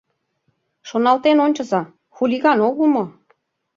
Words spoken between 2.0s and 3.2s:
хулиган огыл мо?